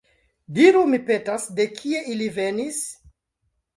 [0.55, 2.81] Diru, mi petas, de kie ili venis?